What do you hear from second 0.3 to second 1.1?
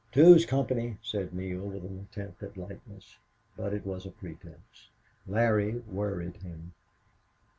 company,"